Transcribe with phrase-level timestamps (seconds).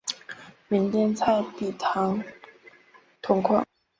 [0.67, 2.23] 缅甸莱比塘
[3.21, 3.63] 铜矿。